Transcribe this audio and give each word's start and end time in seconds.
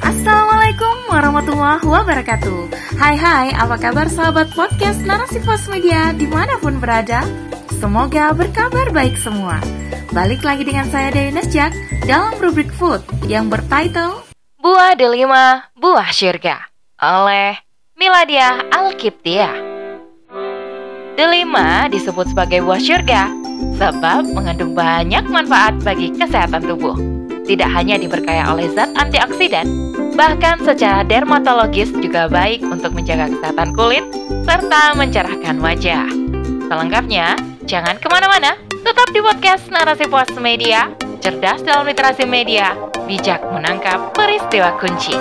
Assalamualaikum 0.00 1.12
warahmatullahi 1.12 1.84
wabarakatuh. 1.84 2.72
Hai 2.96 3.16
hai, 3.18 3.46
apa 3.52 3.76
kabar 3.76 4.08
sahabat 4.08 4.48
podcast 4.56 5.04
Narasi 5.04 5.44
Pos 5.44 5.68
Media 5.68 6.16
di 6.16 6.24
mana 6.24 6.56
pun 6.58 6.80
berada? 6.80 7.20
Semoga 7.76 8.32
berkabar 8.32 8.88
baik 8.90 9.20
semua. 9.20 9.60
Balik 10.16 10.40
lagi 10.40 10.64
dengan 10.64 10.88
saya 10.88 11.12
Dewi 11.12 11.34
Nesjak 11.36 11.76
dalam 12.08 12.32
rubrik 12.40 12.72
food 12.72 13.04
yang 13.28 13.52
bertitle 13.52 14.24
Buah 14.56 14.96
Delima, 14.96 15.68
Buah 15.76 16.08
Syurga 16.08 16.72
oleh 16.96 17.60
Miladia 18.00 18.64
Alkiptia 18.72 19.52
Delima 21.16 21.88
disebut 21.92 22.32
sebagai 22.32 22.64
buah 22.64 22.80
syurga 22.80 23.28
sebab 23.76 24.32
mengandung 24.32 24.72
banyak 24.72 25.24
manfaat 25.28 25.76
bagi 25.84 26.12
kesehatan 26.12 26.64
tubuh 26.64 26.96
tidak 27.46 27.70
hanya 27.70 27.96
diberkaya 27.96 28.50
oleh 28.50 28.66
zat 28.74 28.90
antioksidan, 28.98 29.64
bahkan 30.18 30.58
secara 30.66 31.06
dermatologis 31.06 31.94
juga 32.02 32.26
baik 32.26 32.66
untuk 32.66 32.92
menjaga 32.92 33.30
kesehatan 33.30 33.72
kulit 33.72 34.02
serta 34.44 34.98
mencerahkan 34.98 35.56
wajah. 35.62 36.06
Selengkapnya, 36.66 37.38
jangan 37.64 37.94
ke 38.02 38.10
mana-mana, 38.10 38.58
tetap 38.82 39.08
di 39.14 39.22
podcast 39.22 39.70
Narasi 39.70 40.10
Pos 40.10 40.28
Media, 40.42 40.90
cerdas 41.22 41.62
dalam 41.62 41.86
literasi 41.86 42.26
media, 42.26 42.74
bijak 43.06 43.40
menangkap 43.54 44.10
peristiwa 44.12 44.74
kunci. 44.82 45.14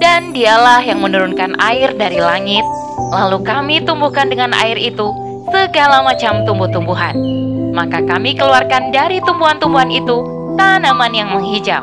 Dan 0.00 0.36
dialah 0.36 0.84
yang 0.84 1.00
menurunkan 1.00 1.56
air 1.60 1.92
dari 1.96 2.20
langit, 2.20 2.64
lalu 3.12 3.40
kami 3.44 3.80
tumbuhkan 3.84 4.28
dengan 4.28 4.52
air 4.56 4.76
itu 4.76 5.12
segala 5.48 6.04
macam 6.04 6.44
tumbuh-tumbuhan 6.44 7.44
maka 7.74 7.98
kami 8.06 8.38
keluarkan 8.38 8.94
dari 8.94 9.18
tumbuhan-tumbuhan 9.26 9.90
itu 9.90 10.22
tanaman 10.54 11.10
yang 11.10 11.34
menghijau. 11.34 11.82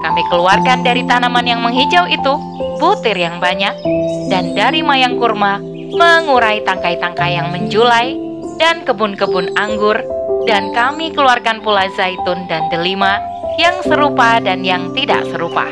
Kami 0.00 0.22
keluarkan 0.32 0.80
dari 0.80 1.04
tanaman 1.04 1.44
yang 1.44 1.60
menghijau 1.60 2.08
itu 2.08 2.32
butir 2.80 3.18
yang 3.18 3.36
banyak, 3.36 3.76
dan 4.32 4.56
dari 4.56 4.80
mayang 4.80 5.20
kurma 5.20 5.60
mengurai 5.92 6.64
tangkai-tangkai 6.64 7.36
yang 7.36 7.52
menjulai, 7.52 8.16
dan 8.56 8.88
kebun-kebun 8.88 9.52
anggur, 9.60 10.00
dan 10.48 10.72
kami 10.72 11.12
keluarkan 11.12 11.60
pula 11.60 11.84
zaitun 11.92 12.48
dan 12.48 12.64
delima 12.72 13.20
yang 13.60 13.82
serupa 13.84 14.38
dan 14.40 14.64
yang 14.64 14.94
tidak 14.94 15.26
serupa. 15.28 15.66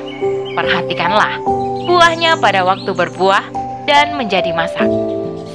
Perhatikanlah, 0.58 1.38
buahnya 1.86 2.36
pada 2.42 2.66
waktu 2.66 2.90
berbuah 2.90 3.46
dan 3.86 4.18
menjadi 4.18 4.50
masak. 4.52 4.90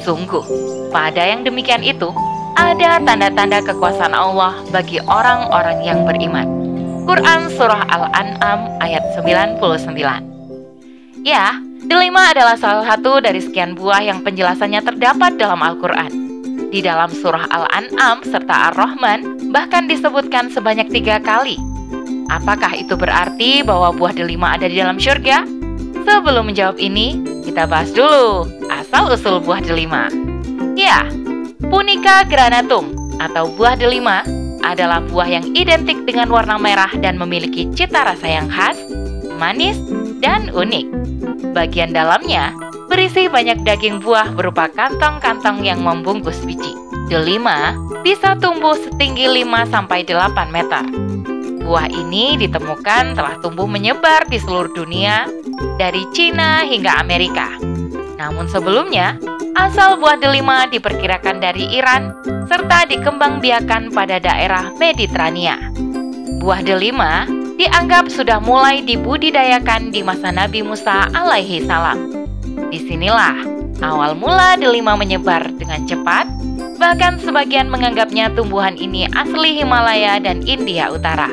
Sungguh, 0.01 0.41
pada 0.89 1.27
yang 1.27 1.43
demikian 1.43 1.83
itu, 1.83 2.09
ada 2.55 2.99
tanda-tanda 3.03 3.59
kekuasaan 3.63 4.15
Allah 4.15 4.55
bagi 4.71 4.99
orang-orang 5.03 5.79
yang 5.83 6.03
beriman. 6.03 6.47
Quran 7.07 7.49
Surah 7.57 7.83
Al-An'am 7.89 8.77
ayat 8.79 9.03
99 9.17 9.57
Ya, 11.21 11.57
delima 11.85 12.33
adalah 12.33 12.57
salah 12.57 12.85
satu 12.85 13.21
dari 13.21 13.41
sekian 13.41 13.77
buah 13.77 14.01
yang 14.01 14.25
penjelasannya 14.25 14.81
terdapat 14.81 15.37
dalam 15.37 15.61
Al-Quran. 15.61 16.09
Di 16.71 16.79
dalam 16.79 17.11
surah 17.11 17.51
Al-An'am 17.51 18.23
serta 18.23 18.71
Ar-Rahman 18.71 19.51
bahkan 19.51 19.91
disebutkan 19.91 20.47
sebanyak 20.49 20.87
tiga 20.87 21.19
kali. 21.19 21.59
Apakah 22.31 22.71
itu 22.79 22.95
berarti 22.95 23.59
bahwa 23.59 23.91
buah 23.91 24.15
delima 24.15 24.55
ada 24.55 24.71
di 24.71 24.79
dalam 24.79 24.95
syurga? 24.95 25.43
Sebelum 26.01 26.47
menjawab 26.47 26.79
ini, 26.79 27.19
kita 27.43 27.67
bahas 27.67 27.91
dulu 27.91 28.47
asal-usul 28.71 29.43
buah 29.43 29.59
delima. 29.61 30.07
Ya, 30.79 31.03
Punica 31.71 32.27
granatum 32.27 32.91
atau 33.15 33.47
buah 33.55 33.79
delima 33.79 34.27
adalah 34.59 34.99
buah 34.99 35.39
yang 35.39 35.55
identik 35.55 36.03
dengan 36.03 36.27
warna 36.27 36.59
merah 36.59 36.91
dan 36.99 37.15
memiliki 37.15 37.71
cita 37.71 38.03
rasa 38.03 38.27
yang 38.27 38.51
khas, 38.51 38.75
manis, 39.39 39.79
dan 40.19 40.51
unik. 40.51 40.91
Bagian 41.55 41.95
dalamnya 41.95 42.51
berisi 42.91 43.31
banyak 43.31 43.63
daging 43.63 44.03
buah 44.03 44.35
berupa 44.35 44.67
kantong-kantong 44.67 45.63
yang 45.63 45.79
membungkus 45.79 46.43
biji. 46.43 46.75
Delima 47.07 47.71
bisa 48.03 48.35
tumbuh 48.35 48.75
setinggi 48.75 49.31
5-8 49.47 50.51
meter. 50.51 50.83
Buah 51.63 51.87
ini 51.87 52.35
ditemukan 52.35 53.15
telah 53.15 53.39
tumbuh 53.39 53.63
menyebar 53.63 54.27
di 54.27 54.43
seluruh 54.43 54.75
dunia, 54.75 55.23
dari 55.79 56.03
Cina 56.11 56.67
hingga 56.67 56.99
Amerika. 56.99 57.47
Namun 58.19 58.51
sebelumnya, 58.51 59.15
Asal 59.51 59.99
buah 59.99 60.15
delima 60.15 60.63
diperkirakan 60.71 61.43
dari 61.43 61.67
Iran 61.75 62.15
serta 62.47 62.87
dikembangbiakan 62.87 63.91
pada 63.91 64.15
daerah 64.17 64.71
Mediterania. 64.79 65.59
Buah 66.39 66.63
delima 66.63 67.27
dianggap 67.59 68.07
sudah 68.07 68.39
mulai 68.39 68.81
dibudidayakan 68.81 69.91
di 69.91 70.01
masa 70.01 70.31
Nabi 70.31 70.63
Musa 70.63 71.11
alaihi 71.11 71.61
salam. 71.67 72.27
Di 72.71 72.79
sinilah 72.79 73.43
awal 73.83 74.15
mula 74.15 74.55
delima 74.55 74.95
menyebar 74.95 75.51
dengan 75.59 75.83
cepat, 75.83 76.25
bahkan 76.79 77.19
sebagian 77.19 77.67
menganggapnya 77.67 78.31
tumbuhan 78.31 78.79
ini 78.79 79.05
asli 79.13 79.59
Himalaya 79.59 80.17
dan 80.23 80.41
India 80.47 80.89
Utara. 80.89 81.29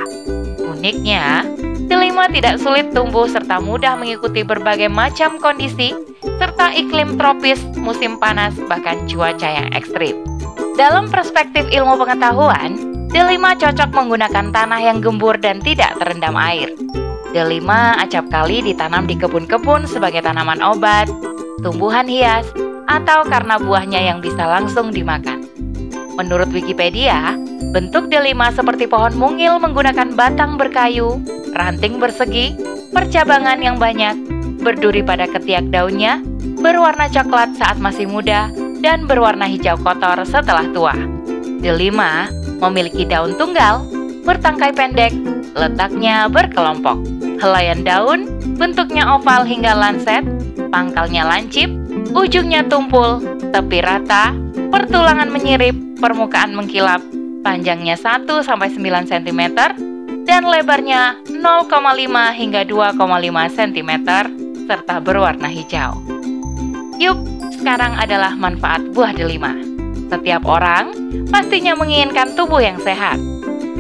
Uniknya, 0.69 1.47
delima 1.89 2.29
tidak 2.29 2.61
sulit 2.61 2.93
tumbuh 2.93 3.31
serta 3.31 3.63
mudah 3.63 3.97
mengikuti 3.97 4.45
berbagai 4.45 4.91
macam 4.93 5.41
kondisi 5.41 5.95
serta 6.39 6.75
iklim 6.77 7.17
tropis, 7.17 7.59
musim 7.89 8.21
panas, 8.21 8.53
bahkan 8.69 9.09
cuaca 9.09 9.49
yang 9.49 9.73
ekstrim. 9.73 10.21
Dalam 10.77 11.09
perspektif 11.09 11.65
ilmu 11.73 11.97
pengetahuan, 11.97 12.77
delima 13.09 13.57
cocok 13.57 13.89
menggunakan 13.97 14.53
tanah 14.53 14.81
yang 14.85 15.01
gembur 15.01 15.41
dan 15.41 15.65
tidak 15.65 15.97
terendam 15.97 16.37
air. 16.37 16.69
Delima 17.33 17.97
acap 17.97 18.29
kali 18.29 18.61
ditanam 18.61 19.09
di 19.09 19.17
kebun-kebun 19.17 19.89
sebagai 19.89 20.21
tanaman 20.21 20.61
obat, 20.61 21.09
tumbuhan 21.65 22.05
hias, 22.05 22.45
atau 22.89 23.25
karena 23.25 23.57
buahnya 23.57 24.01
yang 24.01 24.21
bisa 24.21 24.45
langsung 24.45 24.93
dimakan. 24.93 25.45
Menurut 26.17 26.51
Wikipedia, 26.53 27.37
bentuk 27.73 28.13
delima 28.13 28.53
seperti 28.53 28.85
pohon 28.89 29.15
mungil 29.17 29.61
menggunakan 29.61 30.13
batang 30.17 30.61
berkayu, 30.61 31.21
ranting 31.57 32.01
bersegi, 32.01 32.57
percabangan 32.91 33.61
yang 33.61 33.77
banyak, 33.77 34.17
berduri 34.59 35.05
pada 35.05 35.31
ketiak 35.31 35.69
daunnya, 35.71 36.19
berwarna 36.59 37.07
coklat 37.09 37.55
saat 37.55 37.79
masih 37.79 38.11
muda, 38.11 38.51
dan 38.79 39.07
berwarna 39.07 39.47
hijau 39.47 39.79
kotor 39.81 40.23
setelah 40.27 40.67
tua. 40.71 40.95
Delima 41.59 42.31
memiliki 42.63 43.07
daun 43.07 43.35
tunggal, 43.35 43.83
bertangkai 44.23 44.75
pendek, 44.75 45.15
letaknya 45.55 46.31
berkelompok. 46.31 46.99
Helaian 47.39 47.87
daun 47.87 48.27
bentuknya 48.59 49.07
oval 49.15 49.47
hingga 49.47 49.75
lanset, 49.75 50.27
pangkalnya 50.71 51.23
lancip, 51.23 51.71
ujungnya 52.15 52.67
tumpul, 52.67 53.23
tepi 53.55 53.79
rata, 53.79 54.35
pertulangan 54.75 55.31
menyirip, 55.31 55.75
permukaan 56.03 56.55
mengkilap, 56.55 57.03
panjangnya 57.47 57.95
1-9 57.95 58.43
cm, 59.07 59.43
dan 60.27 60.43
lebarnya 60.45 61.17
0,5 61.31 61.71
hingga 62.35 62.63
2,5 62.67 63.57
cm 63.57 63.93
serta 64.69 65.01
berwarna 65.01 65.49
hijau. 65.49 66.18
Yuk, 66.99 67.19
sekarang 67.55 67.95
adalah 67.95 68.35
manfaat 68.35 68.83
buah 68.91 69.15
delima. 69.15 69.55
Setiap 70.11 70.43
orang 70.43 70.91
pastinya 71.31 71.79
menginginkan 71.79 72.35
tubuh 72.35 72.59
yang 72.59 72.79
sehat. 72.83 73.23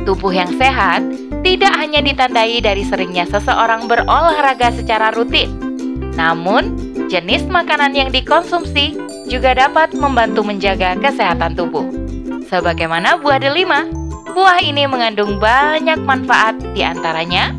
Tubuh 0.06 0.30
yang 0.30 0.54
sehat 0.54 1.02
tidak 1.42 1.74
hanya 1.74 1.98
ditandai 1.98 2.62
dari 2.62 2.86
seringnya 2.86 3.26
seseorang 3.26 3.90
berolahraga 3.90 4.70
secara 4.70 5.10
rutin, 5.10 5.50
namun 6.14 6.74
jenis 7.10 7.42
makanan 7.50 7.94
yang 7.94 8.10
dikonsumsi 8.14 8.94
juga 9.26 9.54
dapat 9.54 9.92
membantu 9.98 10.46
menjaga 10.46 10.94
kesehatan 10.98 11.58
tubuh. 11.58 11.84
Sebagaimana 12.48 13.20
buah 13.20 13.42
delima, 13.42 13.84
buah 14.30 14.62
ini 14.62 14.86
mengandung 14.86 15.36
banyak 15.42 16.00
manfaat 16.06 16.56
di 16.72 16.80
antaranya 16.86 17.52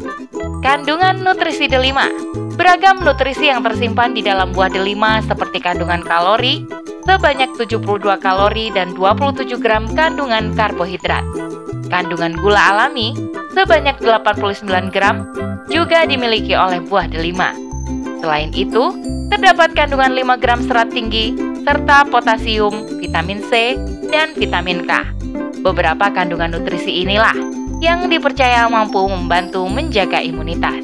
Kandungan 0.60 1.24
nutrisi 1.24 1.72
delima 1.72 2.12
Beragam 2.60 3.00
nutrisi 3.00 3.48
yang 3.48 3.64
tersimpan 3.64 4.12
di 4.12 4.20
dalam 4.20 4.52
buah 4.52 4.68
delima 4.68 5.24
seperti 5.24 5.64
kandungan 5.64 6.04
kalori 6.04 6.68
sebanyak 7.08 7.56
72 7.56 8.04
kalori 8.20 8.68
dan 8.76 8.92
27 9.00 9.64
gram 9.64 9.88
kandungan 9.96 10.52
karbohidrat. 10.60 11.24
Kandungan 11.88 12.36
gula 12.36 12.76
alami 12.76 13.16
sebanyak 13.56 14.04
89 14.04 14.92
gram 14.92 15.24
juga 15.72 16.04
dimiliki 16.04 16.52
oleh 16.52 16.84
buah 16.84 17.08
delima. 17.08 17.56
Selain 18.20 18.52
itu, 18.52 18.92
terdapat 19.32 19.72
kandungan 19.72 20.12
5 20.12 20.44
gram 20.44 20.60
serat 20.60 20.92
tinggi 20.92 21.32
serta 21.64 22.12
potasium, 22.12 23.00
vitamin 23.00 23.40
C, 23.48 23.80
dan 24.12 24.36
vitamin 24.36 24.84
K. 24.84 25.08
Beberapa 25.64 26.12
kandungan 26.12 26.52
nutrisi 26.52 27.08
inilah 27.08 27.40
yang 27.80 28.12
dipercaya 28.12 28.68
mampu 28.68 29.00
membantu 29.08 29.64
menjaga 29.72 30.20
imunitas. 30.20 30.84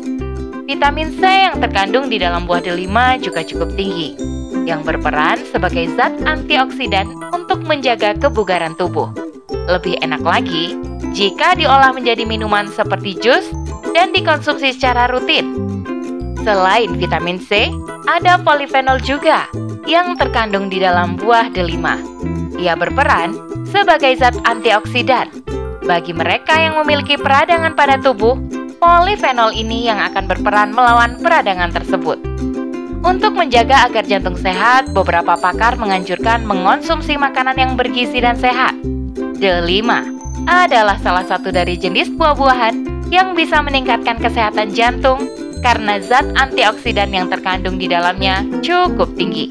Vitamin 0.66 1.14
C 1.22 1.22
yang 1.22 1.62
terkandung 1.62 2.10
di 2.10 2.18
dalam 2.18 2.50
buah 2.50 2.58
delima 2.58 3.22
juga 3.22 3.46
cukup 3.46 3.78
tinggi, 3.78 4.18
yang 4.66 4.82
berperan 4.82 5.38
sebagai 5.54 5.86
zat 5.94 6.18
antioksidan 6.26 7.06
untuk 7.30 7.62
menjaga 7.70 8.18
kebugaran 8.18 8.74
tubuh. 8.74 9.14
Lebih 9.70 10.02
enak 10.02 10.26
lagi 10.26 10.74
jika 11.14 11.54
diolah 11.54 11.94
menjadi 11.94 12.26
minuman 12.26 12.66
seperti 12.74 13.14
jus 13.22 13.46
dan 13.94 14.10
dikonsumsi 14.10 14.74
secara 14.74 15.06
rutin. 15.06 15.54
Selain 16.42 16.90
vitamin 16.98 17.38
C, 17.38 17.70
ada 18.10 18.42
polifenol 18.42 18.98
juga 19.06 19.46
yang 19.86 20.18
terkandung 20.18 20.74
di 20.74 20.82
dalam 20.82 21.14
buah 21.14 21.54
delima. 21.54 22.02
Ia 22.58 22.74
berperan 22.74 23.38
sebagai 23.70 24.18
zat 24.18 24.34
antioksidan. 24.50 25.30
Bagi 25.86 26.18
mereka 26.18 26.58
yang 26.58 26.82
memiliki 26.82 27.14
peradangan 27.14 27.78
pada 27.78 28.02
tubuh, 28.02 28.34
polifenol 28.86 29.50
ini 29.50 29.90
yang 29.90 29.98
akan 29.98 30.30
berperan 30.30 30.70
melawan 30.70 31.18
peradangan 31.18 31.74
tersebut. 31.74 32.22
Untuk 33.02 33.34
menjaga 33.34 33.90
agar 33.90 34.06
jantung 34.06 34.38
sehat, 34.38 34.94
beberapa 34.94 35.34
pakar 35.34 35.74
menganjurkan 35.78 36.46
mengonsumsi 36.46 37.18
makanan 37.18 37.58
yang 37.58 37.74
bergizi 37.74 38.22
dan 38.22 38.38
sehat. 38.38 38.78
Delima 39.42 40.06
adalah 40.46 41.02
salah 41.02 41.26
satu 41.26 41.50
dari 41.50 41.74
jenis 41.82 42.14
buah-buahan 42.14 43.10
yang 43.10 43.34
bisa 43.34 43.62
meningkatkan 43.66 44.22
kesehatan 44.22 44.70
jantung 44.74 45.26
karena 45.66 45.98
zat 45.98 46.26
antioksidan 46.38 47.10
yang 47.10 47.26
terkandung 47.26 47.82
di 47.82 47.90
dalamnya 47.90 48.46
cukup 48.62 49.10
tinggi. 49.18 49.50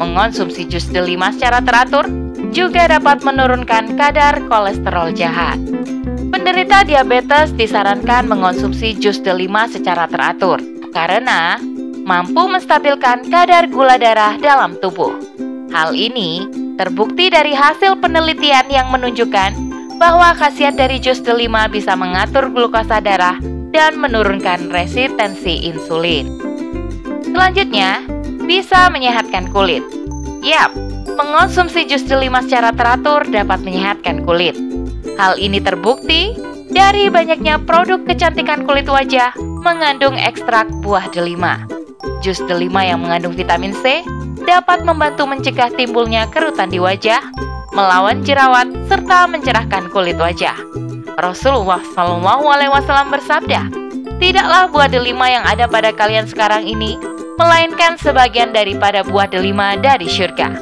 Mengonsumsi 0.00 0.64
jus 0.64 0.88
delima 0.88 1.28
secara 1.28 1.60
teratur 1.60 2.08
juga 2.56 2.88
dapat 2.88 3.20
menurunkan 3.20 4.00
kadar 4.00 4.40
kolesterol 4.48 5.12
jahat. 5.12 5.60
Penderita 6.42 6.82
diabetes 6.82 7.54
disarankan 7.54 8.26
mengonsumsi 8.26 8.98
jus 8.98 9.22
delima 9.22 9.70
secara 9.70 10.10
teratur 10.10 10.58
karena 10.90 11.54
mampu 12.02 12.50
menstabilkan 12.50 13.30
kadar 13.30 13.70
gula 13.70 13.94
darah 13.94 14.34
dalam 14.42 14.74
tubuh. 14.82 15.14
Hal 15.70 15.94
ini 15.94 16.42
terbukti 16.74 17.30
dari 17.30 17.54
hasil 17.54 17.94
penelitian 18.02 18.66
yang 18.74 18.90
menunjukkan 18.90 19.54
bahwa 20.02 20.34
khasiat 20.34 20.74
dari 20.74 20.98
jus 20.98 21.22
delima 21.22 21.70
bisa 21.70 21.94
mengatur 21.94 22.50
glukosa 22.50 22.98
darah 22.98 23.38
dan 23.70 24.02
menurunkan 24.02 24.66
resistensi 24.74 25.70
insulin. 25.70 26.26
Selanjutnya, 27.22 28.02
bisa 28.50 28.90
menyehatkan 28.90 29.46
kulit. 29.54 29.86
Yap, 30.42 30.74
mengonsumsi 31.06 31.86
jus 31.86 32.02
delima 32.02 32.42
secara 32.42 32.74
teratur 32.74 33.30
dapat 33.30 33.62
menyehatkan 33.62 34.26
kulit. 34.26 34.71
Hal 35.20 35.36
ini 35.36 35.60
terbukti 35.60 36.32
dari 36.72 37.12
banyaknya 37.12 37.60
produk 37.62 38.00
kecantikan 38.08 38.64
kulit 38.64 38.88
wajah 38.88 39.36
mengandung 39.60 40.16
ekstrak 40.16 40.64
buah 40.80 41.04
delima. 41.12 41.68
Jus 42.24 42.40
delima 42.48 42.86
yang 42.86 43.04
mengandung 43.04 43.36
vitamin 43.36 43.76
C 43.76 44.00
dapat 44.42 44.82
membantu 44.82 45.28
mencegah 45.28 45.70
timbulnya 45.74 46.26
kerutan 46.32 46.72
di 46.72 46.80
wajah, 46.80 47.22
melawan 47.76 48.24
jerawat, 48.24 48.66
serta 48.88 49.28
mencerahkan 49.28 49.92
kulit 49.92 50.16
wajah. 50.18 50.56
Rasulullah 51.20 51.82
Shallallahu 51.92 52.44
Alaihi 52.48 52.72
Wasallam 52.72 53.12
bersabda, 53.12 53.68
tidaklah 54.16 54.70
buah 54.72 54.88
delima 54.90 55.28
yang 55.28 55.44
ada 55.44 55.68
pada 55.68 55.92
kalian 55.92 56.24
sekarang 56.26 56.64
ini, 56.64 56.96
melainkan 57.36 58.00
sebagian 58.00 58.50
daripada 58.50 59.04
buah 59.04 59.28
delima 59.28 59.76
dari 59.76 60.08
syurga. 60.08 60.56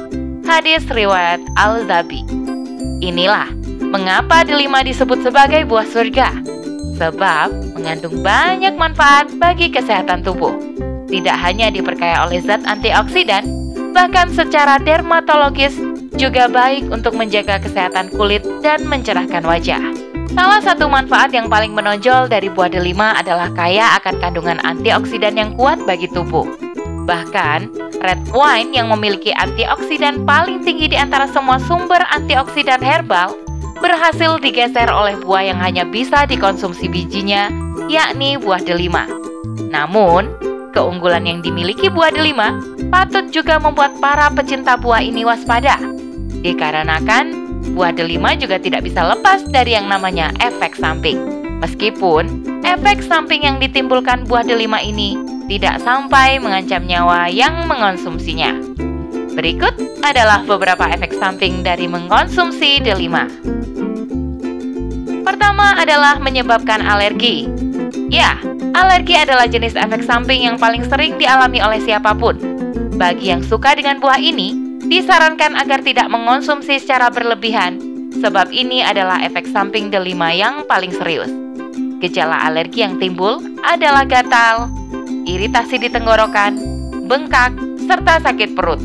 Hadis 0.45 0.83
riwayat 0.91 1.39
Al-Zabi. 1.55 2.25
Inilah 3.01 3.60
mengapa 3.81 4.45
delima 4.45 4.85
disebut 4.85 5.25
sebagai 5.25 5.65
buah 5.65 5.87
surga. 5.89 6.29
Sebab 7.01 7.73
mengandung 7.73 8.21
banyak 8.21 8.77
manfaat 8.77 9.33
bagi 9.41 9.73
kesehatan 9.73 10.21
tubuh. 10.21 10.53
Tidak 11.09 11.33
hanya 11.33 11.73
diperkaya 11.73 12.23
oleh 12.23 12.39
zat 12.39 12.61
antioksidan, 12.69 13.43
bahkan 13.91 14.29
secara 14.29 14.77
dermatologis 14.77 15.75
juga 16.15 16.45
baik 16.45 16.93
untuk 16.93 17.17
menjaga 17.17 17.57
kesehatan 17.57 18.13
kulit 18.13 18.45
dan 18.61 18.85
mencerahkan 18.85 19.41
wajah. 19.41 19.81
Salah 20.31 20.63
satu 20.63 20.87
manfaat 20.87 21.35
yang 21.35 21.51
paling 21.51 21.75
menonjol 21.75 22.31
dari 22.31 22.47
buah 22.47 22.71
delima 22.71 23.19
adalah 23.19 23.51
kaya 23.51 23.99
akan 23.99 24.15
kandungan 24.23 24.63
antioksidan 24.63 25.35
yang 25.35 25.51
kuat 25.59 25.83
bagi 25.83 26.07
tubuh. 26.07 26.47
Bahkan, 27.03 27.59
red 27.99 28.21
wine 28.31 28.71
yang 28.71 28.87
memiliki 28.87 29.35
antioksidan 29.35 30.23
paling 30.23 30.63
tinggi 30.63 30.95
di 30.95 30.95
antara 30.95 31.27
semua 31.27 31.59
sumber 31.59 31.99
antioksidan 32.15 32.79
herbal 32.79 33.35
berhasil 33.81 34.37
digeser 34.37 34.87
oleh 34.87 35.17
buah 35.19 35.51
yang 35.51 35.59
hanya 35.59 35.83
bisa 35.83 36.29
dikonsumsi 36.29 36.87
bijinya, 36.87 37.49
yakni 37.89 38.37
buah 38.37 38.61
delima. 38.61 39.09
Namun, 39.67 40.29
keunggulan 40.71 41.27
yang 41.27 41.43
dimiliki 41.43 41.91
buah 41.91 42.13
delima 42.15 42.55
patut 42.93 43.27
juga 43.33 43.59
membuat 43.59 43.97
para 43.99 44.31
pecinta 44.31 44.79
buah 44.79 45.03
ini 45.03 45.27
waspada. 45.27 45.75
Dikarenakan 46.41 47.51
buah 47.75 47.93
delima 47.93 48.33
juga 48.37 48.57
tidak 48.57 48.87
bisa 48.87 49.05
lepas 49.05 49.45
dari 49.49 49.75
yang 49.75 49.89
namanya 49.91 50.31
efek 50.39 50.77
samping. 50.77 51.19
Meskipun 51.61 52.47
efek 52.65 53.05
samping 53.05 53.45
yang 53.45 53.61
ditimbulkan 53.61 54.25
buah 54.25 54.41
delima 54.41 54.81
ini 54.81 55.13
tidak 55.45 55.77
sampai 55.83 56.41
mengancam 56.41 56.87
nyawa 56.87 57.29
yang 57.29 57.69
mengonsumsinya. 57.69 58.57
Berikut 59.31 59.77
adalah 60.03 60.43
beberapa 60.43 60.89
efek 60.91 61.15
samping 61.15 61.63
dari 61.63 61.87
mengkonsumsi 61.87 62.83
delima. 62.83 63.29
Pertama 65.31 65.79
adalah 65.79 66.19
menyebabkan 66.19 66.83
alergi. 66.83 67.47
Ya, 68.11 68.35
alergi 68.75 69.15
adalah 69.15 69.47
jenis 69.47 69.79
efek 69.79 70.03
samping 70.03 70.43
yang 70.43 70.59
paling 70.59 70.83
sering 70.91 71.15
dialami 71.15 71.63
oleh 71.63 71.79
siapa 71.79 72.11
pun. 72.11 72.35
Bagi 72.99 73.31
yang 73.31 73.39
suka 73.39 73.71
dengan 73.79 74.03
buah 74.03 74.19
ini, 74.19 74.71
Disarankan 74.91 75.55
agar 75.55 75.79
tidak 75.87 76.11
mengonsumsi 76.11 76.75
secara 76.75 77.07
berlebihan, 77.07 77.79
sebab 78.19 78.51
ini 78.51 78.83
adalah 78.83 79.23
efek 79.23 79.47
samping 79.47 79.87
delima 79.87 80.35
yang 80.35 80.67
paling 80.67 80.91
serius. 80.91 81.31
Gejala 82.03 82.51
alergi 82.51 82.83
yang 82.83 82.99
timbul 82.99 83.39
adalah 83.63 84.03
gatal, 84.03 84.67
iritasi 85.23 85.79
di 85.79 85.87
tenggorokan, 85.87 86.59
bengkak, 87.07 87.55
serta 87.87 88.19
sakit 88.19 88.51
perut. 88.51 88.83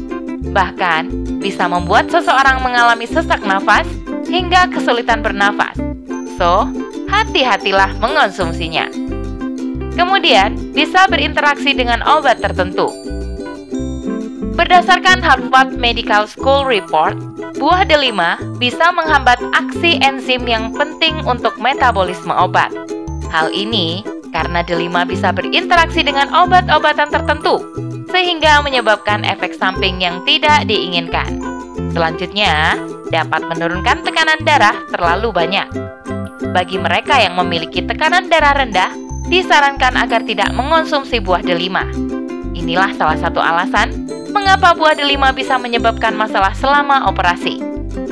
Bahkan 0.55 1.11
bisa 1.43 1.67
membuat 1.67 2.07
seseorang 2.07 2.63
mengalami 2.63 3.11
sesak 3.11 3.43
nafas 3.43 3.91
hingga 4.31 4.71
kesulitan 4.71 5.27
bernafas. 5.27 5.86
So, 6.37 6.69
hati-hatilah 7.09 7.97
mengonsumsinya. 7.97 8.93
Kemudian, 9.97 10.77
bisa 10.77 11.09
berinteraksi 11.09 11.73
dengan 11.73 12.05
obat 12.05 12.45
tertentu. 12.45 12.93
Berdasarkan 14.57 15.21
Harvard 15.25 15.77
Medical 15.77 16.29
School 16.29 16.69
Report, 16.69 17.17
buah 17.57 17.85
delima 17.89 18.37
bisa 18.61 18.93
menghambat 18.93 19.41
aksi 19.57 20.01
enzim 20.05 20.45
yang 20.45 20.73
penting 20.77 21.25
untuk 21.25 21.57
metabolisme 21.57 22.33
obat. 22.33 22.73
Hal 23.33 23.53
ini 23.53 24.05
karena 24.33 24.61
delima 24.61 25.09
bisa 25.09 25.33
berinteraksi 25.33 26.05
dengan 26.05 26.29
obat-obatan 26.33 27.09
tertentu, 27.09 27.65
sehingga 28.13 28.61
menyebabkan 28.61 29.25
efek 29.25 29.57
samping 29.57 30.05
yang 30.05 30.21
tidak 30.29 30.69
diinginkan. 30.69 31.41
Selanjutnya, 31.97 32.77
dapat 33.09 33.49
menurunkan 33.49 34.05
tekanan 34.05 34.41
darah 34.45 34.77
terlalu 34.93 35.33
banyak. 35.33 35.96
Bagi 36.41 36.77
mereka 36.77 37.17
yang 37.17 37.37
memiliki 37.41 37.81
tekanan 37.81 38.29
darah 38.29 38.53
rendah, 38.53 38.93
disarankan 39.27 39.97
agar 39.97 40.23
tidak 40.23 40.53
mengonsumsi 40.53 41.19
buah 41.19 41.41
delima. 41.41 41.89
Inilah 42.53 42.93
salah 42.97 43.19
satu 43.19 43.41
alasan 43.41 44.09
mengapa 44.31 44.77
buah 44.77 44.93
delima 44.93 45.33
bisa 45.33 45.57
menyebabkan 45.57 46.13
masalah 46.13 46.53
selama 46.53 47.09
operasi. 47.09 47.61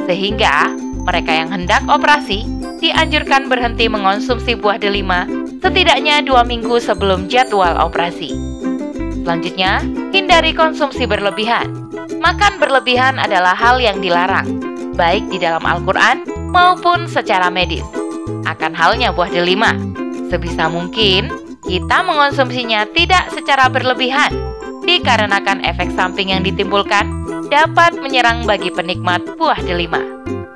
Sehingga 0.08 0.72
mereka 1.04 1.32
yang 1.36 1.52
hendak 1.52 1.84
operasi 1.84 2.48
dianjurkan 2.80 3.52
berhenti 3.52 3.88
mengonsumsi 3.92 4.56
buah 4.56 4.80
delima 4.80 5.28
setidaknya 5.60 6.20
dua 6.24 6.44
minggu 6.44 6.76
sebelum 6.80 7.28
jadwal 7.28 7.76
operasi. 7.80 8.32
Selanjutnya, 9.24 9.80
hindari 10.12 10.52
konsumsi 10.52 11.08
berlebihan. 11.08 11.88
Makan 12.20 12.60
berlebihan 12.60 13.16
adalah 13.16 13.56
hal 13.56 13.80
yang 13.80 14.00
dilarang, 14.04 14.60
baik 14.96 15.24
di 15.32 15.40
dalam 15.40 15.64
Al-Quran 15.64 16.28
maupun 16.52 17.08
secara 17.08 17.48
medis. 17.48 18.03
Akan 18.44 18.72
halnya 18.72 19.12
buah 19.12 19.28
delima, 19.28 19.76
sebisa 20.28 20.68
mungkin 20.68 21.32
kita 21.64 22.04
mengonsumsinya 22.04 22.84
tidak 22.92 23.32
secara 23.32 23.72
berlebihan 23.72 24.32
dikarenakan 24.84 25.64
efek 25.64 25.88
samping 25.96 26.28
yang 26.28 26.44
ditimbulkan 26.44 27.08
dapat 27.48 27.96
menyerang 27.96 28.44
bagi 28.44 28.68
penikmat 28.68 29.24
buah 29.40 29.58
delima. 29.64 30.00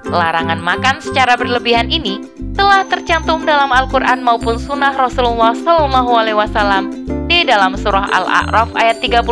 Larangan 0.09 0.61
makan 0.61 1.05
secara 1.05 1.37
berlebihan 1.37 1.93
ini 1.93 2.25
telah 2.57 2.85
tercantum 2.89 3.45
dalam 3.45 3.69
Al-Quran 3.69 4.25
maupun 4.25 4.57
Sunnah 4.57 4.97
Rasulullah 4.97 5.53
SAW 5.53 6.89
di 7.29 7.45
dalam 7.45 7.77
surah 7.77 8.09
Al-A'raf 8.09 8.73
ayat 8.73 9.05
31 9.05 9.29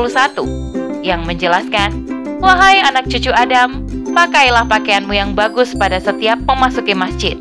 yang 1.00 1.24
menjelaskan, 1.24 2.04
Wahai 2.44 2.84
anak 2.84 3.08
cucu 3.08 3.32
Adam, 3.32 3.88
pakailah 4.12 4.68
pakaianmu 4.68 5.16
yang 5.16 5.32
bagus 5.32 5.72
pada 5.72 5.96
setiap 5.96 6.36
memasuki 6.44 6.92
masjid. 6.92 7.40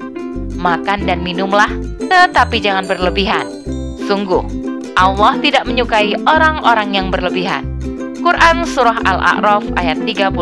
Makan 0.66 1.06
dan 1.06 1.22
minumlah, 1.22 1.70
tetapi 2.10 2.58
jangan 2.58 2.90
berlebihan. 2.90 3.46
Sungguh, 4.10 4.42
Allah 4.98 5.38
tidak 5.46 5.70
menyukai 5.70 6.18
orang-orang 6.26 6.98
yang 6.98 7.14
berlebihan. 7.14 7.70
Quran 8.26 8.66
Surah 8.66 8.98
Al-A'raf 9.06 9.62
ayat 9.78 10.02
31 10.02 10.34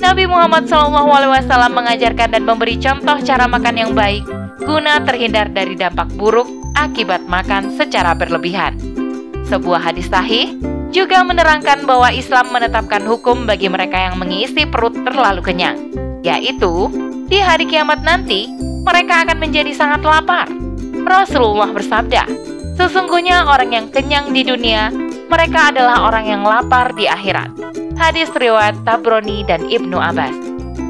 Nabi 0.00 0.24
Muhammad 0.24 0.64
SAW 0.64 1.68
mengajarkan 1.68 2.32
dan 2.32 2.42
memberi 2.48 2.80
contoh 2.80 3.20
cara 3.20 3.44
makan 3.44 3.76
yang 3.76 3.92
baik 3.92 4.24
guna 4.64 5.00
terhindar 5.04 5.52
dari 5.52 5.76
dampak 5.76 6.08
buruk 6.16 6.48
akibat 6.72 7.20
makan 7.28 7.68
secara 7.76 8.16
berlebihan. 8.16 8.80
Sebuah 9.44 9.92
hadis 9.92 10.08
sahih 10.08 10.56
juga 10.88 11.20
menerangkan 11.20 11.84
bahwa 11.84 12.08
Islam 12.08 12.48
menetapkan 12.48 13.04
hukum 13.04 13.44
bagi 13.44 13.68
mereka 13.68 14.00
yang 14.00 14.16
mengisi 14.16 14.64
perut 14.64 14.96
terlalu 15.04 15.44
kenyang, 15.44 15.76
yaitu 16.24 16.88
di 17.28 17.44
hari 17.44 17.68
kiamat 17.68 18.00
nanti 18.00 18.48
mereka 18.84 19.24
akan 19.24 19.38
menjadi 19.40 19.72
sangat 19.72 20.04
lapar. 20.04 20.46
Rasulullah 21.04 21.72
bersabda, 21.72 22.28
"Sesungguhnya 22.76 23.48
orang 23.48 23.72
yang 23.72 23.86
kenyang 23.88 24.30
di 24.30 24.44
dunia, 24.44 24.92
mereka 25.32 25.72
adalah 25.72 26.04
orang 26.04 26.28
yang 26.28 26.42
lapar 26.44 26.92
di 26.92 27.08
akhirat." 27.08 27.50
Hadis 27.96 28.28
riwayat 28.36 28.76
Tabroni 28.84 29.42
dan 29.48 29.64
Ibnu 29.64 29.96
Abbas. 29.96 30.36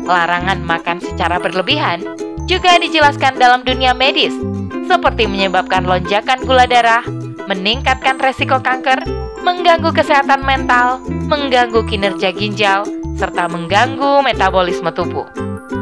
Larangan 0.05 0.61
makan 0.61 0.99
secara 1.01 1.41
berlebihan 1.41 2.05
juga 2.45 2.77
dijelaskan 2.77 3.41
dalam 3.41 3.65
dunia 3.65 3.97
medis, 3.97 4.37
seperti 4.85 5.25
menyebabkan 5.25 5.89
lonjakan 5.89 6.45
gula 6.45 6.69
darah, 6.69 7.05
meningkatkan 7.49 8.21
resiko 8.21 8.61
kanker, 8.61 9.01
mengganggu 9.41 9.93
kesehatan 9.93 10.45
mental, 10.45 11.01
mengganggu 11.09 11.85
kinerja 11.89 12.33
ginjal, 12.37 12.85
serta 13.17 13.49
mengganggu 13.49 14.21
metabolisme 14.25 14.93
tubuh. 14.93 15.25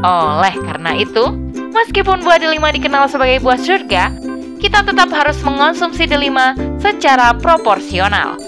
Oleh 0.03 0.55
karena 0.67 0.99
itu, 0.99 1.35
meskipun 1.73 2.23
buah 2.23 2.39
delima 2.39 2.71
dikenal 2.71 3.09
sebagai 3.09 3.41
buah 3.43 3.59
surga, 3.59 4.13
kita 4.63 4.87
tetap 4.87 5.11
harus 5.11 5.41
mengonsumsi 5.43 6.07
delima 6.07 6.55
secara 6.79 7.35
proporsional. 7.35 8.39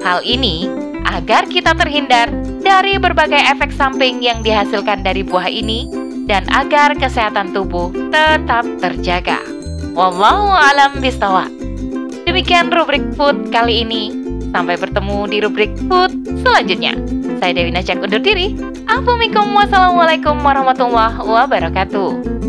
Hal 0.00 0.24
ini 0.24 0.70
agar 1.04 1.44
kita 1.50 1.76
terhindar 1.76 2.32
dari 2.62 2.96
berbagai 2.96 3.42
efek 3.52 3.74
samping 3.74 4.24
yang 4.24 4.40
dihasilkan 4.40 5.04
dari 5.04 5.20
buah 5.26 5.50
ini 5.50 5.90
dan 6.24 6.46
agar 6.52 6.96
kesehatan 6.96 7.52
tubuh 7.52 7.92
tetap 8.14 8.64
terjaga. 8.80 9.42
Wallahu 9.92 10.54
alam 10.54 11.02
bisawab. 11.02 11.50
Demikian 12.24 12.70
rubrik 12.70 13.02
food 13.16 13.50
kali 13.50 13.82
ini. 13.82 14.12
Sampai 14.48 14.80
bertemu 14.80 15.28
di 15.28 15.38
rubrik 15.44 15.72
food 15.88 16.12
selanjutnya. 16.40 16.96
Saya 17.40 17.52
Dewi 17.52 17.72
Najak 17.72 18.00
undur 18.00 18.20
diri. 18.20 18.56
Assalamualaikum 18.88 20.40
warahmatullahi 20.40 21.20
wabarakatuh. 21.20 22.47